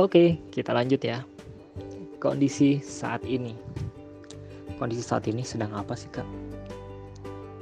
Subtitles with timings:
[0.00, 1.20] Oke, kita lanjut ya.
[2.24, 3.52] Kondisi saat ini.
[4.80, 6.24] Kondisi saat ini sedang apa sih, Kak?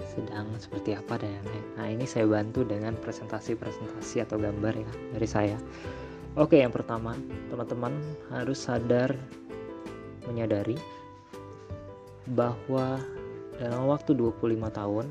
[0.06, 1.34] Sedang seperti apa dan
[1.74, 5.58] Nah, ini saya bantu dengan presentasi-presentasi atau gambar ya dari saya.
[6.38, 7.18] Oke, yang pertama,
[7.50, 7.98] teman-teman
[8.30, 9.18] harus sadar
[10.30, 10.78] menyadari
[12.38, 13.02] bahwa
[13.58, 15.10] dalam waktu 25 tahun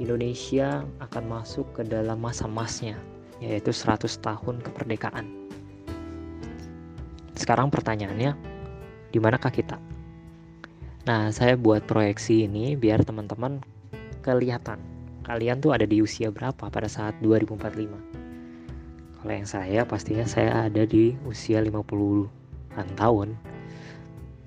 [0.00, 2.96] Indonesia akan masuk ke dalam masa emasnya
[3.44, 5.41] yaitu 100 tahun kemerdekaan
[7.42, 8.38] sekarang pertanyaannya,
[9.10, 9.82] di manakah kita?
[11.02, 13.58] Nah, saya buat proyeksi ini biar teman-teman
[14.22, 14.78] kelihatan
[15.26, 17.94] kalian tuh ada di usia berapa pada saat 2045.
[19.22, 23.38] Kalau yang saya pastinya saya ada di usia 50-an tahun.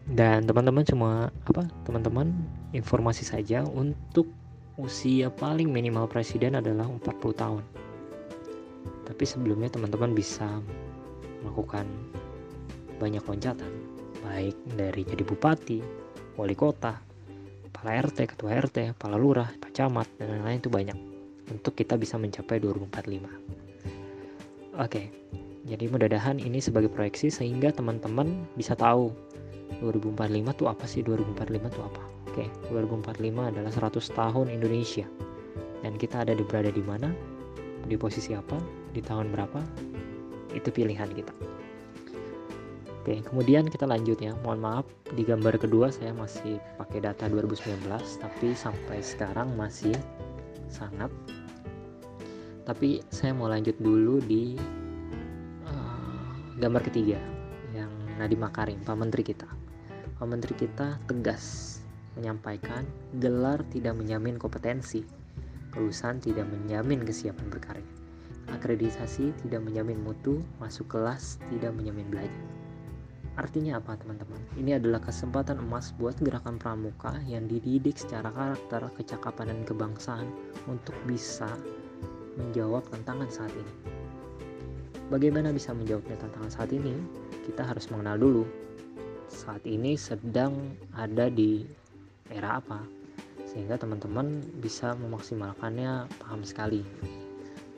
[0.06, 1.66] Dan teman-teman cuma apa?
[1.88, 2.30] Teman-teman
[2.76, 4.28] informasi saja untuk
[4.76, 7.02] usia paling minimal presiden adalah 40
[7.36, 7.64] tahun.
[9.08, 10.46] Tapi sebelumnya teman-teman bisa
[11.42, 11.88] melakukan
[12.98, 15.80] banyak loncatan baik dari jadi bupati,
[16.36, 16.98] wali kota,
[17.70, 20.98] kepala RT, ketua RT, kepala lurah, pak camat dan lain-lain itu banyak
[21.54, 23.30] untuk kita bisa mencapai 2045.
[24.76, 25.08] Oke,
[25.70, 29.14] jadi mudah-mudahan ini sebagai proyeksi sehingga teman-teman bisa tahu
[29.80, 32.02] 2045 itu apa sih 2045 itu apa.
[32.34, 35.08] Oke, 2045 adalah 100 tahun Indonesia.
[35.80, 37.14] Dan kita ada di berada di mana?
[37.86, 38.58] Di posisi apa?
[38.92, 39.62] Di tahun berapa?
[40.52, 41.55] Itu pilihan kita.
[43.06, 44.34] Oke, kemudian kita lanjut ya.
[44.42, 47.86] Mohon maaf, di gambar kedua saya masih pakai data 2019,
[48.18, 49.94] tapi sampai sekarang masih
[50.74, 51.14] sangat.
[52.66, 54.58] Tapi saya mau lanjut dulu di
[55.70, 57.22] uh, gambar ketiga,
[57.78, 59.54] yang Nadiem Makarim, Pak Menteri kita.
[60.18, 61.78] Pak Menteri kita tegas
[62.18, 62.90] menyampaikan
[63.22, 65.06] gelar tidak menjamin kompetensi,
[65.78, 67.86] kelulusan tidak menjamin kesiapan berkarya,
[68.50, 72.55] akreditasi tidak menjamin mutu, masuk kelas tidak menjamin belajar
[73.36, 74.40] Artinya apa teman-teman?
[74.56, 80.28] Ini adalah kesempatan emas buat gerakan pramuka yang dididik secara karakter, kecakapan, dan kebangsaan
[80.72, 81.52] untuk bisa
[82.40, 83.74] menjawab tantangan saat ini.
[85.12, 86.96] Bagaimana bisa menjawabnya tantangan saat ini?
[87.44, 88.44] Kita harus mengenal dulu
[89.30, 91.68] saat ini sedang ada di
[92.32, 92.82] era apa
[93.46, 96.82] sehingga teman-teman bisa memaksimalkannya paham sekali.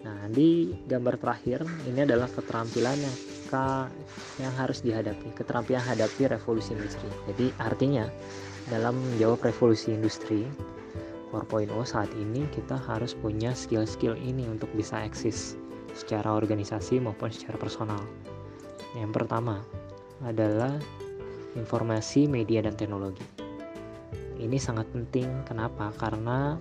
[0.01, 3.16] Nah, di gambar terakhir ini adalah keterampilan yang
[4.41, 7.08] yang harus dihadapi, keterampilan hadapi revolusi industri.
[7.31, 8.06] Jadi artinya
[8.68, 10.44] dalam menjawab revolusi industri
[11.31, 15.59] 4.0 saat ini kita harus punya skill-skill ini untuk bisa eksis
[15.91, 18.00] secara organisasi maupun secara personal.
[18.96, 19.59] Yang pertama
[20.24, 20.72] adalah
[21.59, 23.25] informasi, media, dan teknologi.
[24.38, 25.90] Ini sangat penting, kenapa?
[25.97, 26.56] Karena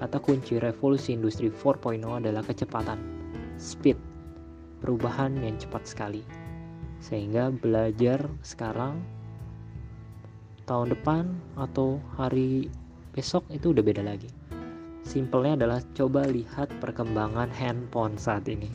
[0.00, 2.98] kata kunci revolusi industri 4.0 adalah kecepatan,
[3.60, 4.00] speed,
[4.80, 6.24] perubahan yang cepat sekali.
[7.00, 9.00] Sehingga belajar sekarang
[10.68, 11.24] tahun depan
[11.56, 12.68] atau hari
[13.16, 14.28] besok itu udah beda lagi.
[15.00, 18.68] Simpelnya adalah coba lihat perkembangan handphone saat ini.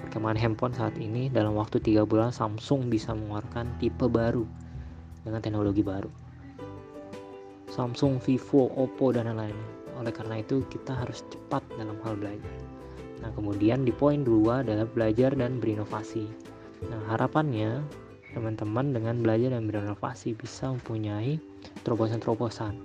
[0.00, 4.48] Perkembangan handphone saat ini dalam waktu 3 bulan Samsung bisa mengeluarkan tipe baru
[5.22, 6.08] dengan teknologi baru.
[7.70, 9.56] Samsung, Vivo, Oppo dan lain-lain.
[10.00, 12.65] Oleh karena itu kita harus cepat dalam hal belajar.
[13.22, 16.28] Nah, kemudian di poin dua adalah belajar dan berinovasi.
[16.88, 17.80] Nah, harapannya
[18.36, 21.40] teman-teman dengan belajar dan berinovasi bisa mempunyai
[21.84, 22.76] terobosan-terobosan.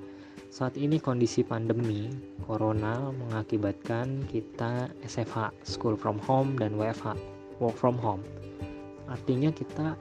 [0.51, 2.11] Saat ini kondisi pandemi
[2.43, 7.15] corona mengakibatkan kita SFH, school from home dan WFH,
[7.59, 8.23] work from home.
[9.07, 9.95] Artinya kita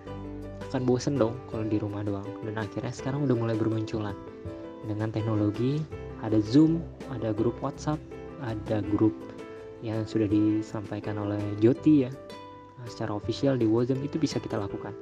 [0.71, 2.27] akan bosen dong kalau di rumah doang.
[2.47, 4.15] Dan akhirnya sekarang udah mulai bermunculan
[4.87, 5.83] dengan teknologi
[6.21, 8.01] ada Zoom, ada grup WhatsApp,
[8.45, 9.15] ada grup
[9.81, 12.11] yang sudah disampaikan oleh Joti ya
[12.81, 14.93] nah, secara official di Wozem itu bisa kita lakukan.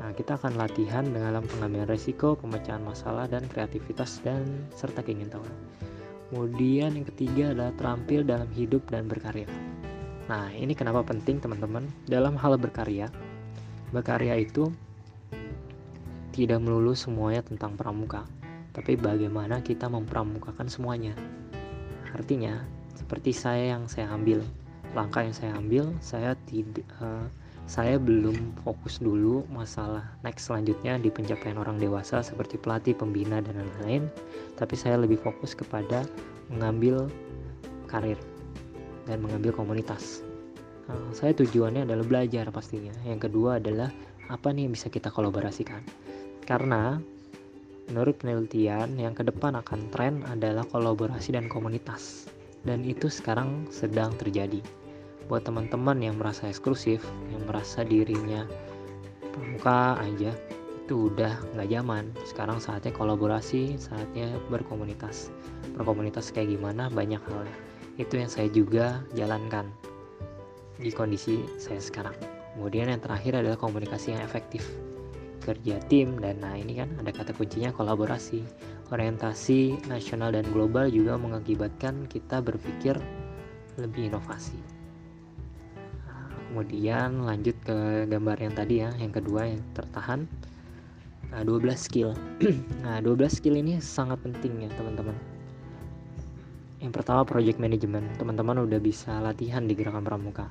[0.00, 5.52] Nah, kita akan latihan dalam pengambilan resiko, pemecahan masalah, dan kreativitas dan serta keingintahuan.
[6.32, 9.44] Kemudian yang ketiga adalah terampil dalam hidup dan berkarya.
[10.32, 13.12] Nah, ini kenapa penting teman-teman dalam hal berkarya.
[13.92, 14.72] Berkarya itu
[16.32, 18.24] tidak melulu semuanya tentang pramuka,
[18.72, 21.12] tapi bagaimana kita mempramukakan semuanya.
[22.14, 22.62] Artinya,
[22.98, 24.42] seperti saya yang saya ambil
[24.94, 27.26] langkah yang saya ambil saya tidak uh,
[27.70, 28.34] saya belum
[28.66, 34.10] fokus dulu masalah next selanjutnya di pencapaian orang dewasa seperti pelatih, pembina dan lain-lain,
[34.58, 36.02] tapi saya lebih fokus kepada
[36.50, 37.06] mengambil
[37.86, 38.18] karir
[39.06, 40.26] dan mengambil komunitas.
[40.90, 42.90] Uh, saya tujuannya adalah belajar pastinya.
[43.06, 43.94] Yang kedua adalah
[44.26, 45.86] apa nih yang bisa kita kolaborasikan.
[46.42, 46.98] Karena
[47.86, 52.26] menurut penelitian yang ke depan akan tren adalah kolaborasi dan komunitas
[52.64, 54.60] dan itu sekarang sedang terjadi.
[55.30, 58.50] buat teman-teman yang merasa eksklusif yang merasa dirinya
[59.30, 60.34] pramuka aja
[60.90, 62.10] itu udah nggak zaman.
[62.26, 65.30] Sekarang saatnya kolaborasi saatnya berkomunitas.
[65.78, 66.90] Berkomunitas kayak gimana?
[66.90, 67.46] Banyak hal.
[67.94, 69.70] Itu yang saya juga jalankan
[70.82, 72.18] di kondisi saya sekarang.
[72.58, 74.66] Kemudian yang terakhir adalah komunikasi yang efektif.
[75.46, 78.42] Kerja tim dan nah ini kan ada kata kuncinya kolaborasi
[78.90, 82.98] orientasi nasional dan global juga mengakibatkan kita berpikir
[83.78, 84.58] lebih inovasi.
[86.50, 90.26] Kemudian lanjut ke gambar yang tadi ya yang kedua yang tertahan.
[91.30, 92.10] Nah 12 skill.
[92.82, 95.14] Nah 12 skill ini sangat penting ya teman-teman.
[96.82, 98.18] Yang pertama project management.
[98.18, 100.50] Teman-teman udah bisa latihan di gerakan pramuka.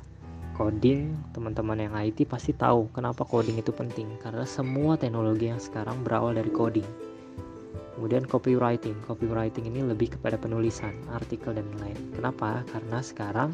[0.55, 4.07] Coding teman-teman yang IT pasti tahu kenapa coding itu penting.
[4.23, 7.08] Karena semua teknologi yang sekarang berawal dari coding
[7.99, 8.95] kemudian copywriting.
[9.03, 12.63] Copywriting ini lebih kepada penulisan artikel dan lain kenapa?
[12.71, 13.51] Karena sekarang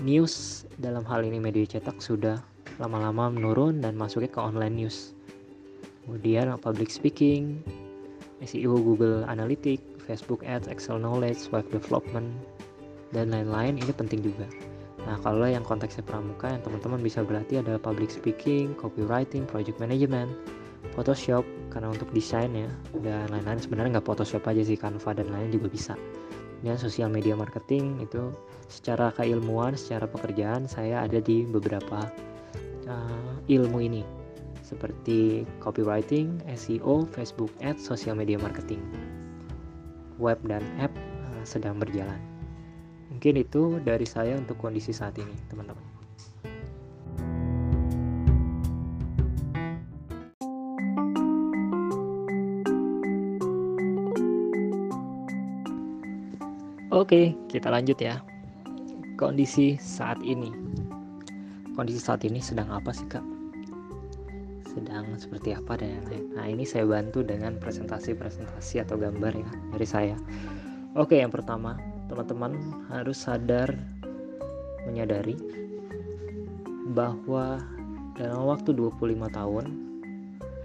[0.00, 2.40] news dalam hal ini media cetak sudah
[2.80, 5.12] lama-lama menurun dan masuknya ke online news.
[6.08, 7.60] Kemudian public speaking
[8.40, 12.32] SEO Google Analytics Facebook Ads Excel Knowledge Web Development
[13.12, 14.48] dan lain-lain ini penting juga.
[15.04, 20.32] Nah, kalau yang konteksnya pramuka yang teman-teman bisa berlatih adalah public speaking, copywriting, project management,
[20.94, 22.70] Photoshop karena untuk desain ya
[23.02, 25.94] dan lain-lain sebenarnya nggak Photoshop aja sih Canva dan lain juga bisa.
[26.58, 28.34] Dan sosial media marketing itu
[28.66, 32.10] secara keilmuan, secara pekerjaan saya ada di beberapa
[32.90, 34.02] uh, ilmu ini
[34.66, 38.82] seperti copywriting, SEO, Facebook Ads, sosial media marketing,
[40.20, 40.92] web dan app
[41.30, 42.20] uh, sedang berjalan.
[43.08, 45.97] Mungkin itu dari saya untuk kondisi saat ini, teman-teman.
[56.98, 58.18] Oke, kita lanjut ya.
[59.14, 60.50] Kondisi saat ini.
[61.78, 63.22] Kondisi saat ini sedang apa sih, Kak?
[64.66, 66.26] Sedang seperti apa dan lain-lain.
[66.34, 70.18] Nah, ini saya bantu dengan presentasi-presentasi atau gambar ya dari saya.
[70.98, 71.78] Oke, yang pertama,
[72.10, 72.58] teman-teman
[72.90, 73.70] harus sadar
[74.82, 75.38] menyadari
[76.98, 77.62] bahwa
[78.18, 79.66] dalam waktu 25 tahun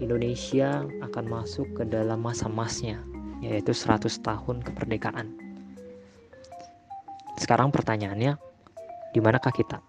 [0.02, 2.98] Indonesia akan masuk ke dalam masa emasnya
[3.38, 5.43] yaitu 100 tahun kemerdekaan.
[7.44, 8.40] Sekarang pertanyaannya
[9.12, 9.84] di manakah kita?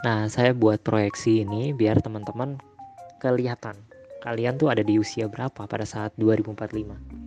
[0.00, 2.56] Nah, saya buat proyeksi ini biar teman-teman
[3.20, 3.76] kelihatan.
[4.24, 7.20] Kalian tuh ada di usia berapa pada saat 2045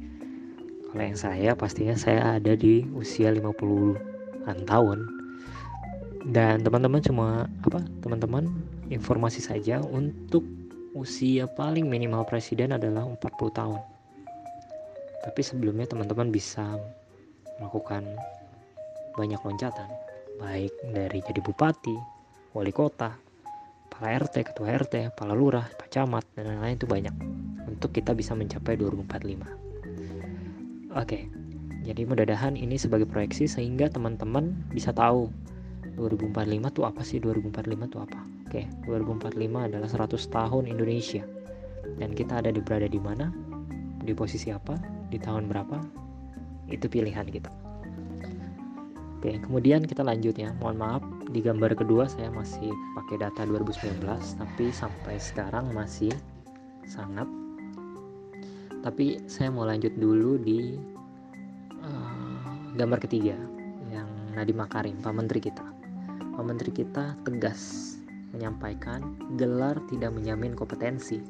[0.94, 5.10] kalau yang saya pastinya saya ada di usia 50-an tahun.
[6.30, 8.46] Dan teman-teman cuma apa teman-teman
[8.94, 10.46] informasi saja untuk
[10.94, 13.26] usia paling minimal presiden adalah 40
[13.58, 13.82] tahun.
[15.26, 16.78] Tapi sebelumnya teman-teman bisa
[17.58, 18.06] melakukan
[19.18, 19.90] banyak loncatan
[20.42, 21.96] baik dari jadi bupati
[22.58, 23.14] wali kota
[23.90, 27.14] kepala RT, ketua RT, kepala lurah, pak camat dan lain-lain itu banyak
[27.70, 29.64] untuk kita bisa mencapai 2045
[30.94, 31.26] Oke,
[31.82, 35.34] jadi mudah-mudahan ini sebagai proyeksi sehingga teman-teman bisa tahu
[35.98, 38.20] 2045 tuh apa sih 2045 tuh apa.
[38.46, 41.26] Oke, 2045 adalah 100 tahun Indonesia.
[41.98, 43.34] Dan kita ada di berada di mana?
[44.06, 44.78] Di posisi apa?
[45.10, 45.82] Di tahun berapa?
[46.70, 47.63] Itu pilihan kita.
[49.24, 50.52] Oke, kemudian kita lanjut ya.
[50.60, 54.04] Mohon maaf di gambar kedua saya masih pakai data 2019
[54.36, 56.12] tapi sampai sekarang masih
[56.84, 57.24] sangat.
[58.84, 60.76] Tapi saya mau lanjut dulu di
[61.88, 63.40] uh, gambar ketiga
[63.96, 65.64] yang Nadiem Makarim Pak Menteri kita.
[66.36, 67.96] Pak Menteri kita tegas
[68.36, 71.24] menyampaikan gelar tidak menjamin kompetensi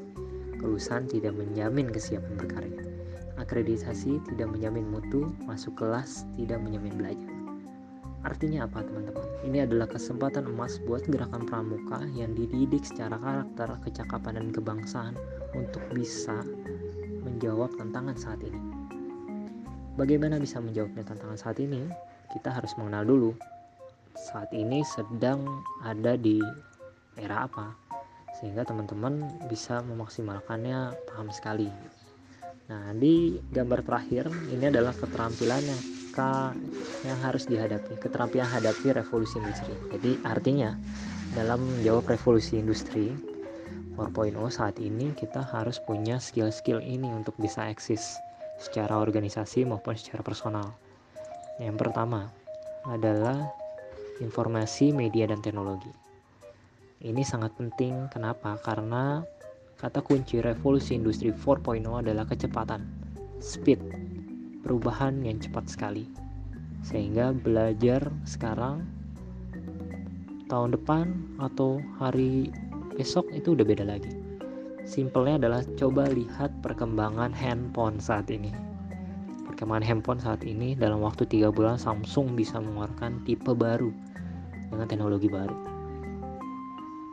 [0.58, 2.82] kelulusan tidak menjamin kesiapan berkarya
[3.36, 7.33] akreditasi tidak menjamin mutu masuk kelas tidak menjamin belajar
[8.24, 9.27] Artinya apa teman-teman?
[9.44, 15.13] Ini adalah kesempatan emas buat gerakan pramuka yang dididik secara karakter, kecakapan, dan kebangsaan
[15.51, 16.48] untuk bisa
[17.27, 18.60] menjawab tantangan saat ini.
[20.00, 21.84] Bagaimana bisa menjawabnya tantangan saat ini?
[22.32, 23.32] Kita harus mengenal dulu
[24.15, 25.44] saat ini sedang
[25.84, 26.39] ada di
[27.20, 27.75] era apa
[28.39, 31.70] sehingga teman-teman bisa memaksimalkannya paham sekali.
[32.72, 35.82] Nah, di gambar terakhir ini adalah keterampilan yang
[37.03, 39.74] yang harus dihadapi, keterampilan hadapi revolusi industri.
[39.89, 40.77] Jadi artinya
[41.34, 43.10] dalam menjawab revolusi industri
[43.98, 48.17] 4.0 saat ini kita harus punya skill-skill ini untuk bisa eksis
[48.62, 50.74] secara organisasi maupun secara personal.
[51.62, 52.29] Yang pertama
[52.86, 53.53] adalah
[54.22, 55.89] informasi, media, dan teknologi.
[57.03, 58.58] Ini sangat penting, kenapa?
[58.62, 59.22] Karena
[59.77, 62.82] kata kunci revolusi industri 4.0 adalah kecepatan,
[63.43, 63.84] speed,
[64.63, 66.08] perubahan yang cepat sekali.
[66.82, 68.88] Sehingga belajar sekarang
[70.48, 71.05] tahun depan
[71.39, 72.51] atau hari
[72.96, 74.12] besok itu udah beda lagi.
[74.84, 78.51] Simpelnya adalah coba lihat perkembangan handphone saat ini.
[79.48, 83.91] Perkembangan handphone saat ini dalam waktu tiga bulan Samsung bisa mengeluarkan tipe baru
[84.67, 85.55] dengan teknologi baru.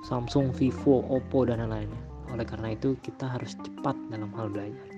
[0.02, 2.02] Samsung, Vivo, Oppo dan lain-lainnya.
[2.35, 4.89] Oleh karena itu kita harus cepat dalam hal belajar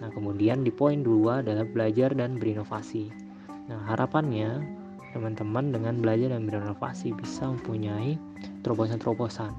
[0.00, 3.08] nah kemudian di poin dua adalah belajar dan berinovasi
[3.66, 4.62] nah harapannya
[5.16, 8.20] teman-teman dengan belajar dan berinovasi bisa mempunyai
[8.60, 9.52] terobosan-terobosan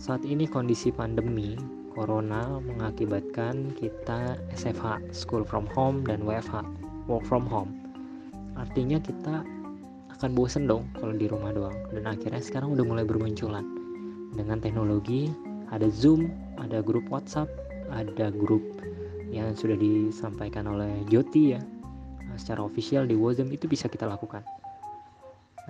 [0.00, 1.56] saat ini kondisi pandemi
[1.90, 6.62] Corona mengakibatkan kita SFH, School from Home, dan WFH,
[7.10, 7.74] Work from Home.
[8.54, 9.42] Artinya kita
[10.16, 11.76] akan bosen dong kalau di rumah doang.
[11.90, 13.66] Dan akhirnya sekarang udah mulai bermunculan.
[14.32, 15.28] Dengan teknologi,
[15.74, 16.30] ada Zoom,
[16.62, 17.50] ada grup WhatsApp,
[17.90, 18.62] ada grup
[19.30, 21.62] yang sudah disampaikan oleh Joti ya.
[22.38, 24.42] Secara official di WhatsApp itu bisa kita lakukan.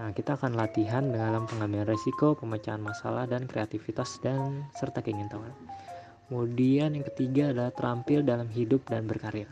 [0.01, 5.53] Nah, kita akan latihan dalam pengambilan resiko, pemecahan masalah, dan kreativitas dan serta keingintahuan.
[6.31, 9.51] Kemudian yang ketiga adalah terampil dalam hidup dan berkarya.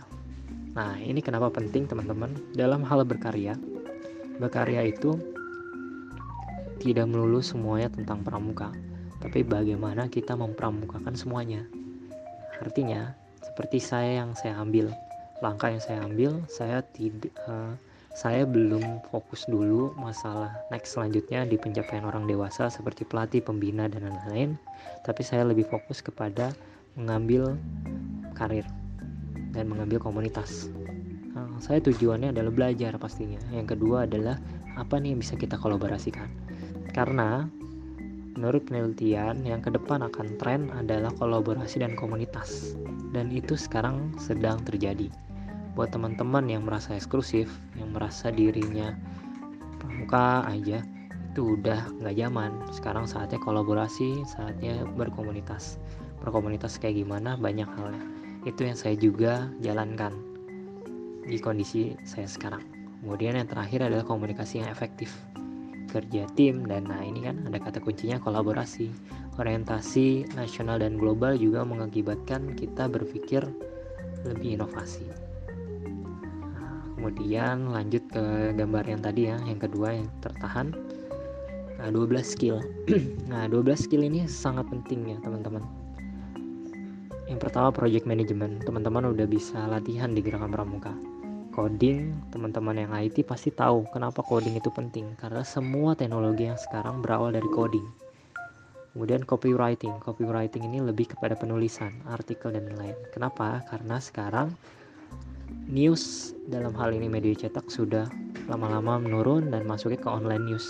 [0.73, 3.59] Nah, ini kenapa penting teman-teman dalam hal berkarya.
[4.39, 5.19] Berkarya itu
[6.79, 8.71] tidak melulu semuanya tentang pramuka,
[9.19, 11.67] tapi bagaimana kita mempramukakan semuanya.
[12.63, 13.13] Artinya,
[13.59, 14.95] seperti saya yang saya ambil,
[15.43, 17.75] langkah yang saya ambil, saya tidak uh,
[18.15, 24.07] saya belum fokus dulu masalah next selanjutnya di pencapaian orang dewasa seperti pelatih, pembina dan
[24.07, 24.55] lain-lain,
[25.03, 26.55] tapi saya lebih fokus kepada
[26.95, 27.59] mengambil
[28.39, 28.63] karir
[29.51, 30.71] dan mengambil komunitas.
[31.35, 33.43] Nah, saya tujuannya adalah belajar pastinya.
[33.51, 34.39] Yang kedua adalah
[34.79, 36.31] apa nih yang bisa kita kolaborasikan.
[36.95, 37.51] Karena
[38.39, 42.79] menurut penelitian yang ke depan akan tren adalah kolaborasi dan komunitas.
[43.11, 45.11] Dan itu sekarang sedang terjadi.
[45.75, 48.95] Buat teman-teman yang merasa eksklusif, yang merasa dirinya
[49.83, 50.87] pramuka aja,
[51.35, 52.51] itu udah nggak zaman.
[52.71, 55.83] Sekarang saatnya kolaborasi, saatnya berkomunitas
[56.23, 58.03] berkomunitas kayak gimana banyak halnya
[58.47, 60.15] itu yang saya juga jalankan
[61.27, 62.63] di kondisi saya sekarang
[63.03, 65.13] kemudian yang terakhir adalah komunikasi yang efektif
[65.89, 68.93] kerja tim dan nah ini kan ada kata kuncinya kolaborasi.
[69.41, 73.43] Orientasi nasional dan global juga mengakibatkan kita berpikir
[74.27, 75.07] lebih inovasi.
[76.53, 80.77] Nah, kemudian lanjut ke gambar yang tadi ya yang kedua yang tertahan.
[81.79, 82.59] Nah 12 skill.
[83.31, 85.63] Nah 12 skill ini sangat penting ya teman-teman.
[87.29, 90.97] Yang pertama project management, teman-teman udah bisa latihan di gerakan pramuka.
[91.59, 97.03] Coding, teman-teman yang IT pasti tahu kenapa coding itu penting karena semua teknologi yang sekarang
[97.03, 97.83] berawal dari coding.
[98.95, 102.95] Kemudian copywriting, copywriting ini lebih kepada penulisan, artikel dan lain-lain.
[103.11, 103.67] Kenapa?
[103.67, 104.55] Karena sekarang
[105.67, 108.07] news dalam hal ini media cetak sudah
[108.47, 110.67] lama-lama menurun dan masuknya ke online news.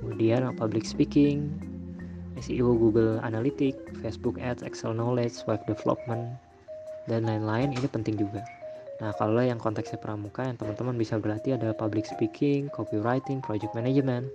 [0.00, 1.52] Kemudian public speaking,
[2.40, 6.40] SEO Google Analytics, Facebook Ads, Excel Knowledge, Web Development,
[7.04, 8.63] dan lain-lain ini penting juga.
[9.02, 14.30] Nah, kalau yang konteksnya pramuka yang teman-teman bisa berlatih adalah public speaking, copywriting, project management,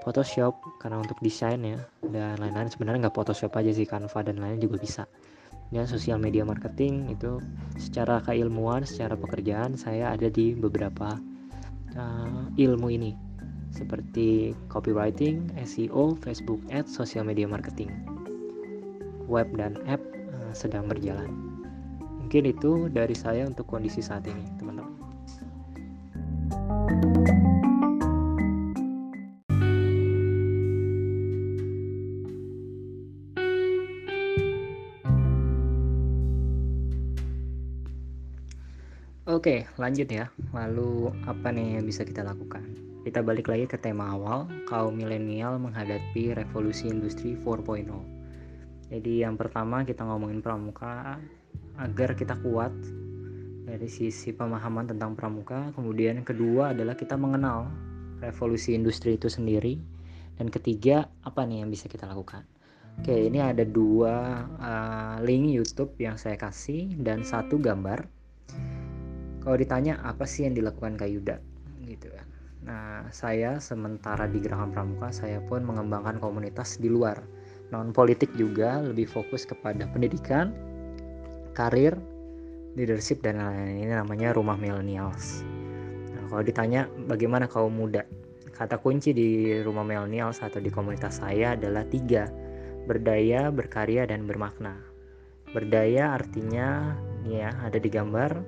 [0.00, 4.56] Photoshop karena untuk desain ya dan lain-lain sebenarnya nggak Photoshop aja sih Canva dan lain
[4.56, 5.04] lain juga bisa.
[5.68, 7.44] Dan sosial media marketing itu
[7.76, 11.20] secara keilmuan, secara pekerjaan saya ada di beberapa
[11.92, 13.12] uh, ilmu ini
[13.68, 17.92] seperti copywriting, SEO, Facebook Ads, social media marketing.
[19.28, 20.00] Web dan app
[20.32, 21.47] uh, sedang berjalan.
[22.28, 24.92] Mungkin itu dari saya untuk kondisi saat ini, teman-teman.
[39.24, 40.28] Oke, lanjut ya.
[40.52, 42.60] Lalu apa nih yang bisa kita lakukan?
[43.08, 47.88] Kita balik lagi ke tema awal, kaum milenial menghadapi revolusi industri 4.0.
[48.92, 51.16] Jadi yang pertama kita ngomongin pramuka
[51.78, 52.74] agar kita kuat
[53.64, 55.70] dari sisi pemahaman tentang pramuka.
[55.78, 57.70] Kemudian kedua adalah kita mengenal
[58.18, 59.78] revolusi industri itu sendiri.
[60.38, 62.46] Dan ketiga apa nih yang bisa kita lakukan?
[62.98, 68.06] Oke, ini ada dua uh, link YouTube yang saya kasih dan satu gambar.
[69.42, 71.38] Kalau ditanya apa sih yang dilakukan Kayuda,
[71.86, 72.26] gitu kan?
[72.66, 77.22] Nah, saya sementara di Gerakan Pramuka, saya pun mengembangkan komunitas di luar.
[77.70, 80.52] Non politik juga lebih fokus kepada pendidikan,
[81.58, 81.98] karir,
[82.78, 83.82] leadership dan lain-lain.
[83.82, 85.42] Ini namanya Rumah Millennials.
[86.14, 88.06] Nah, kalau ditanya bagaimana kaum muda,
[88.54, 92.30] kata kunci di Rumah Millennials atau di komunitas saya adalah tiga:
[92.86, 94.78] berdaya, berkarya, dan bermakna.
[95.50, 96.94] Berdaya artinya
[97.26, 98.38] ya ada di gambar.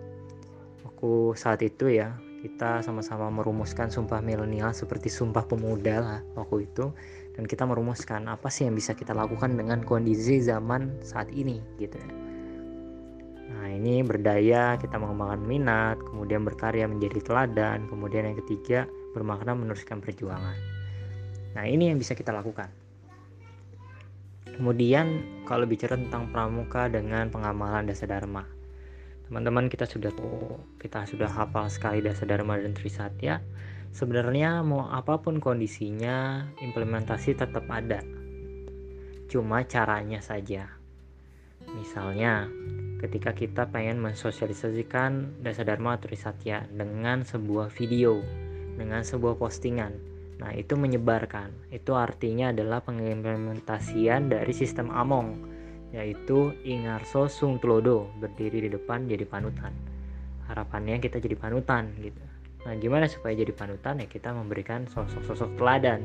[0.87, 6.88] Aku saat itu ya kita sama-sama merumuskan sumpah milenial seperti sumpah pemuda lah waktu itu
[7.37, 12.00] dan kita merumuskan apa sih yang bisa kita lakukan dengan kondisi zaman saat ini gitu
[12.00, 12.29] ya.
[13.50, 19.99] Nah ini berdaya kita mengembangkan minat, kemudian berkarya menjadi teladan, kemudian yang ketiga bermakna meneruskan
[19.99, 20.57] perjuangan.
[21.59, 22.71] Nah ini yang bisa kita lakukan.
[24.54, 28.61] Kemudian kalau bicara tentang pramuka dengan pengamalan dasa dharma
[29.30, 33.38] teman-teman kita sudah tahu kita sudah hafal sekali dasar dharma dan trisatya
[33.95, 38.02] sebenarnya mau apa pun kondisinya implementasi tetap ada
[39.30, 40.66] cuma caranya saja
[41.78, 42.50] misalnya
[43.00, 48.21] ketika kita pengen mensosialisasikan dasar dharma trisatya dengan sebuah video
[48.76, 49.97] dengan sebuah postingan.
[50.40, 51.73] Nah itu menyebarkan.
[51.73, 55.49] Itu artinya adalah pengimplementasian dari sistem Among
[55.90, 59.75] yaitu Ingarso Sung Tulodo berdiri di depan jadi panutan.
[60.47, 62.23] Harapannya kita jadi panutan gitu.
[62.62, 63.99] Nah gimana supaya jadi panutan?
[63.99, 66.04] Ya kita memberikan sosok-sosok teladan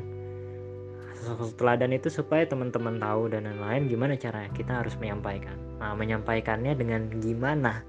[1.60, 5.58] teladan itu supaya teman-teman tahu dan lain-lain gimana caranya kita harus menyampaikan.
[5.80, 7.82] Nah menyampaikannya dengan gimana?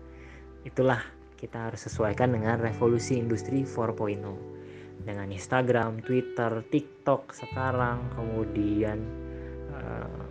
[0.67, 1.03] Itulah
[1.37, 4.57] kita harus sesuaikan dengan revolusi industri 4.0
[5.07, 8.99] dengan Instagram, Twitter, TikTok sekarang kemudian
[9.71, 10.25] uh,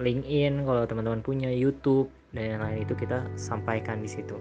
[0.00, 4.34] LinkedIn kalau teman-teman punya YouTube dan yang lain itu kita sampaikan di situ.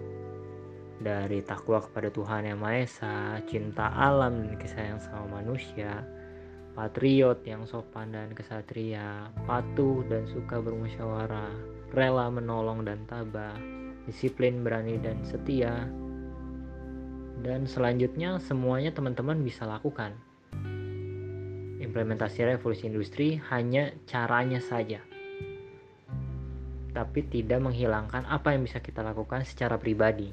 [1.02, 6.06] Dari takwa kepada Tuhan yang Maha Esa, cinta alam dan kesayang sama manusia,
[6.74, 11.52] patriot yang sopan dan kesatria, patuh dan suka bermusyawarah,
[11.92, 13.56] rela menolong dan tabah,
[14.08, 15.88] disiplin, berani dan setia.
[17.42, 20.14] Dan selanjutnya semuanya teman-teman bisa lakukan.
[21.82, 25.02] Implementasi revolusi industri hanya caranya saja
[26.92, 30.28] tapi tidak menghilangkan apa yang bisa kita lakukan secara pribadi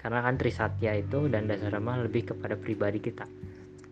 [0.00, 3.28] karena kan Trisatya itu dan Dasarama lebih kepada pribadi kita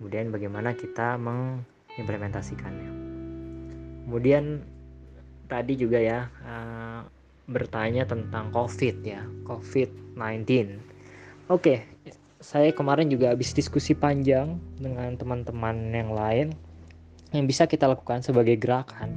[0.02, 2.90] kemudian bagaimana kita mengimplementasikannya
[4.02, 4.66] kemudian
[5.46, 7.06] tadi juga ya uh,
[7.46, 10.18] bertanya tentang COVID ya COVID-19
[11.46, 11.86] oke
[12.42, 16.50] saya kemarin juga habis diskusi panjang dengan teman-teman yang lain
[17.30, 19.14] yang bisa kita lakukan sebagai gerakan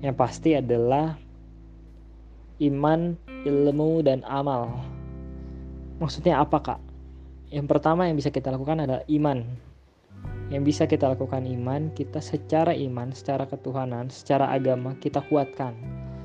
[0.00, 1.20] yang pasti adalah
[2.58, 3.14] iman,
[3.46, 4.82] ilmu, dan amal.
[5.98, 6.80] Maksudnya apa kak?
[7.50, 9.46] Yang pertama yang bisa kita lakukan adalah iman.
[10.48, 15.76] Yang bisa kita lakukan iman, kita secara iman, secara ketuhanan, secara agama kita kuatkan.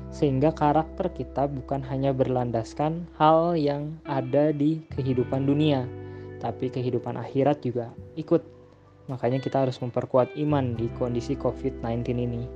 [0.08, 5.84] Sehingga karakter kita bukan hanya berlandaskan hal yang ada di kehidupan dunia,
[6.40, 8.40] tapi kehidupan akhirat juga ikut.
[9.12, 12.48] Makanya kita harus memperkuat iman di kondisi COVID-19 ini.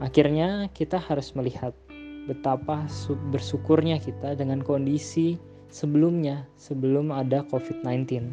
[0.00, 1.76] Akhirnya kita harus melihat
[2.24, 2.88] betapa
[3.28, 5.36] bersyukurnya kita dengan kondisi
[5.68, 8.32] sebelumnya, sebelum ada COVID-19.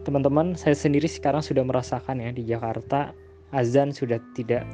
[0.00, 3.12] Teman-teman, saya sendiri sekarang sudah merasakan ya di Jakarta,
[3.52, 4.64] azan sudah tidak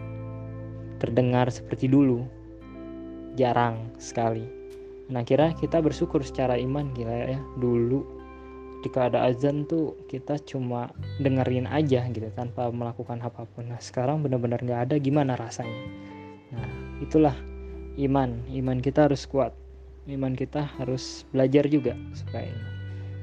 [1.02, 2.22] terdengar seperti dulu.
[3.34, 4.46] Jarang sekali.
[5.12, 7.40] Nah, kira kita bersyukur secara iman gila ya.
[7.58, 8.16] Dulu
[8.80, 13.66] ketika ada azan tuh kita cuma dengerin aja gitu tanpa melakukan apa pun.
[13.66, 15.74] Nah, sekarang benar-benar nggak ada gimana rasanya.
[16.54, 16.70] Nah,
[17.02, 17.34] itulah
[17.96, 19.56] iman iman kita harus kuat
[20.06, 22.52] iman kita harus belajar juga supaya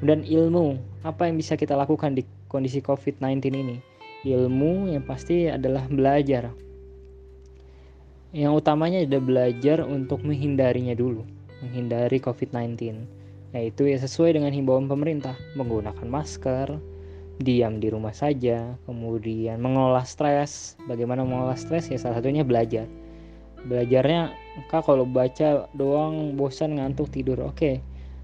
[0.04, 3.78] dan ilmu apa yang bisa kita lakukan di kondisi COVID-19 ini?
[4.24, 6.52] Ilmu yang pasti adalah belajar.
[8.36, 11.24] Yang utamanya adalah belajar untuk menghindarinya dulu
[11.64, 13.08] menghindari COVID-19
[13.54, 16.74] yaitu ya sesuai dengan himbauan pemerintah menggunakan masker
[17.38, 20.74] diam di rumah saja kemudian mengolah stres.
[20.90, 21.90] Bagaimana mengolah stres?
[21.90, 22.90] Ya salah satunya belajar.
[23.64, 24.34] Belajarnya
[24.68, 27.80] kak kalau baca doang bosan ngantuk tidur oke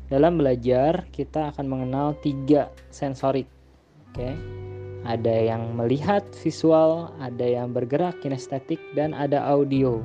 [0.10, 3.46] dalam belajar kita akan mengenal tiga sensorik.
[4.12, 4.34] Oke?
[5.08, 10.04] Ada yang melihat visual ada yang bergerak kinestetik dan ada audio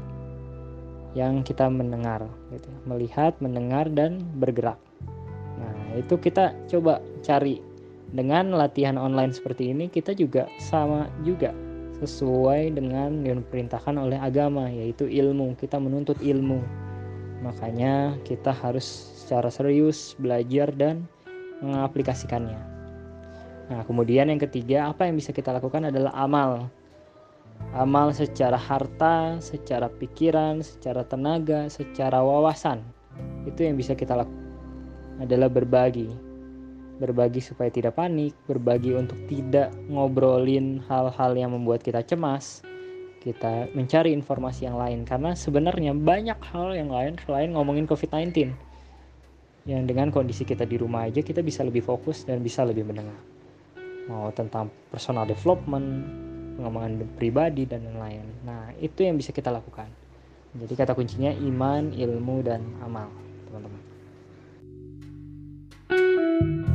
[1.19, 2.23] yang kita mendengar
[2.55, 2.71] gitu.
[2.87, 4.79] Melihat mendengar dan bergerak.
[5.59, 7.59] Nah itu kita coba cari.
[8.15, 11.51] Dengan latihan online seperti ini kita juga sama juga
[11.99, 15.59] sesuai dengan yang diperintahkan oleh agama yaitu ilmu.
[15.59, 16.63] Kita menuntut ilmu.
[17.43, 21.09] Makanya kita harus secara serius belajar dan
[21.65, 22.61] mengaplikasikannya.
[23.73, 26.69] Nah kemudian yang ketiga apa yang bisa kita lakukan adalah amal.
[27.73, 32.85] Amal secara harta secara pikiran secara tenaga secara wawasan.
[33.49, 34.45] Itu yang bisa kita lakukan.
[35.25, 36.11] Adalah berbagi.
[37.01, 42.63] Berbagi supaya tidak panik, berbagi untuk tidak ngobrolin hal-hal yang membuat kita cemas.
[43.25, 45.09] Kita mencari informasi yang lain.
[45.09, 48.53] Karena sebenarnya banyak hal yang lain selain ngomongin COVID-19
[49.65, 53.17] yang dengan kondisi kita di rumah aja kita bisa lebih fokus dan bisa lebih mendengar.
[54.09, 56.05] Mau tentang personal development
[56.61, 58.25] pengembangan pribadi dan lain-lain.
[58.45, 59.89] Nah itu yang bisa kita lakukan.
[60.55, 63.11] Jadi kata kuncinya iman ilmu dan amal
[63.49, 63.83] teman-teman.
[65.85, 66.74] thank you